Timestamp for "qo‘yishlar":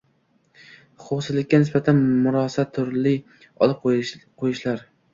3.89-4.87